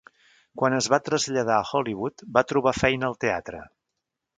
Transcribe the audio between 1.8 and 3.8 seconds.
Hollywood, va trobar feina al teatre.